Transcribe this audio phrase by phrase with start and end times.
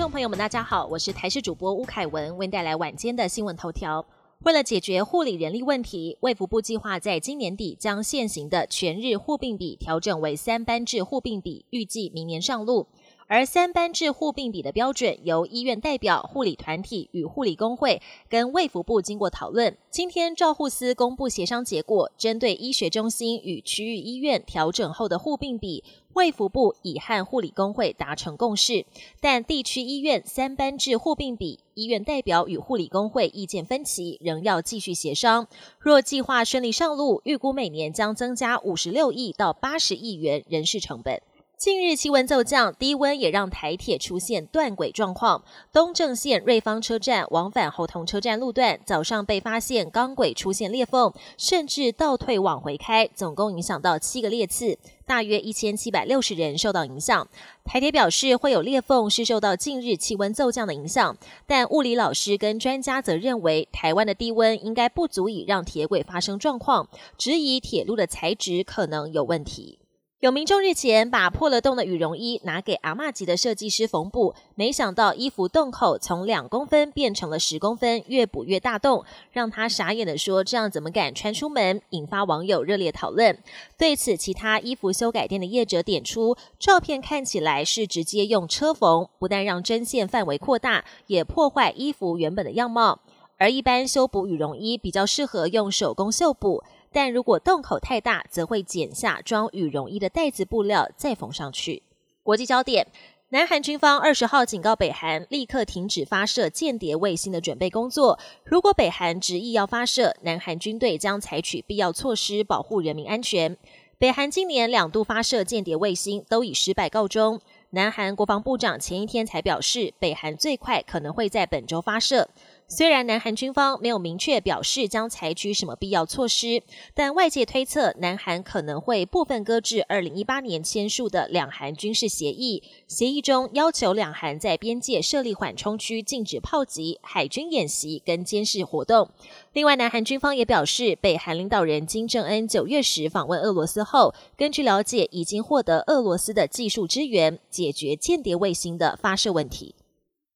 [0.00, 4.06] 众朋友们，大家好，我是台视主播吴凯文，为您带来晚间的新闻头条。
[4.44, 12.86] 为了解决护理人力问题，卫福部计划在今年底将现行的全日护病比调整为三班制护病比，预计明年上路。
[13.30, 28.84] 而三班制护病比的标准，由医院代表、护理团体与护理工会跟卫福部经过讨论，今天照护司公布协商结果，针对医学中心与区域医院调整后的护病比，卫福部已和护理工会达成共识，
[29.20, 35.46] 但地区医院三班制护病比，医院代表与护理工会意见分歧，仍要继续协商。
[35.78, 41.22] 若计划顺利上路，预估每年将增加五十六亿到八十亿元人事成本。
[41.60, 45.44] 近日气温骤降，低温也让台铁出现断轨状况。
[45.70, 57.28] 东正线瑞芳车站往返猴硐车站路段，早上被发现钢轨出现裂缝，甚至倒退往回开，总共影响到七个列次，大约一千七百六十人受到影响。
[57.62, 61.14] 台铁表示，会有裂缝是受到近日气温骤降的影响，
[61.46, 69.79] 但物理老师跟专家则认为，台湾的低温应该不足以让铁轨发生状况，质疑铁路的材质可能有问题。
[70.20, 83.38] 有民众日前把破了洞的羽绒衣拿给阿嬷级的设计师缝补，没想到衣服洞口从两公分变成了十公分，越补越大洞，让他傻眼的说：“这样怎么敢穿出门？”引发网友热烈讨论。
[83.78, 93.00] 对此，其他衣服修改店的业者点出，照片看起来是直接用车缝，不但让针线范围扩大，也破坏衣服原本的样貌。
[93.38, 96.62] 而一般修补羽绒衣比较适合用手工绣补。
[96.92, 101.82] 但如果洞口太大，则会剪下装羽绒衣的袋子布料再缝上去。
[102.22, 102.86] 国际焦点：
[103.30, 108.18] 南韩军方二十号警告北韩，立刻停止发射间谍卫星的准备工作。
[108.44, 113.56] 如果北韩执意要发射，南韩军队将采取必要措施保护人民安全。
[113.98, 117.40] 北韩今年两度发射间谍卫星，都以失败告终。
[117.70, 122.28] 南韩国防部长前一天才表示，北韩最快可能会在本周发射。
[122.72, 126.62] 虽然南韩军方没有明确表示将采取什么必要措施，
[126.94, 132.62] 但外界推测南韩可能会部分搁置二零一八年签署的两韩军事协议。
[132.86, 139.10] 协议中要求两韩在边界设立缓冲区，禁止炮击、海军演习跟监视活动。
[139.52, 149.74] 另外，南韩军方也表示，北韩领导人金正恩九月时访问俄罗斯后，根据了解，已经获得俄罗斯的技术支援，解决间谍卫星的发射问题。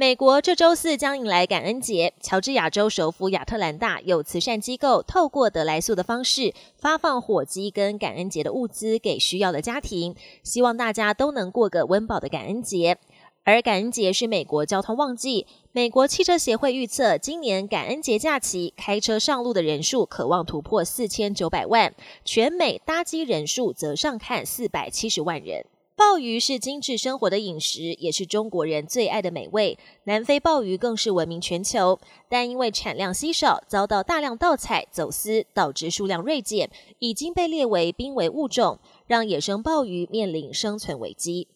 [0.00, 12.96] 美国这周四将迎来感恩节，乔治亚州首府亚特兰大有慈善机构透过得来速的方式发放火鸡跟感恩节的物资给需要的家庭，希望大家都能过个温饱的感恩节。
[13.44, 21.94] 而感恩节是美国交通旺季，美国汽车协会预测今年感恩节假期开车上路的人数可望突破四千九百万，
[22.24, 25.66] 全美搭机人数则上看四百七十万人。
[26.00, 29.78] 鲍鱼是精致生活的饮食，也是中国人最爱的美味。
[30.04, 41.48] 南非鲍鱼更是闻名全球，但因为产量稀少，遭到大量盗采、走私，导致数量锐减，已经被列为濒危物种，让野生鲍鱼面临生存危机。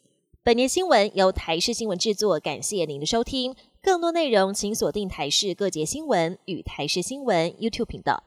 [0.43, 3.57] 本年新闻由台视新闻制作，感谢您的收听。
[3.83, 8.23] 更多内容请锁定台视各节新闻与台视新闻 YouTube 频道。